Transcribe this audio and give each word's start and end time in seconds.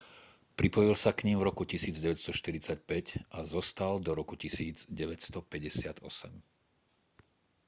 pripojil 0.59 0.93
sa 1.03 1.11
k 1.17 1.23
nim 1.29 1.37
v 1.39 1.45
roku 1.49 1.61
1945 1.61 2.33
a 3.29 3.39
zostal 3.55 3.93
do 4.05 4.11
roku 4.19 4.33
1958 4.33 4.89